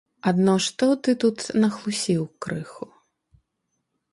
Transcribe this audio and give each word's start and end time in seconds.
Адно 0.29 0.53
што 0.67 0.87
ты 1.07 1.11
тут 1.23 1.43
нахлусіў 1.65 2.23
крыху. 2.47 2.85